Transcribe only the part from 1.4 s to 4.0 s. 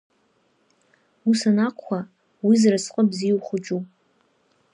анакәха, уи зразҟы бзиоу хәыҷуп.